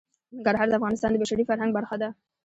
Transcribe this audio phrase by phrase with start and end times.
[0.35, 2.09] ننګرهار د افغانستان د بشري فرهنګ برخه ده.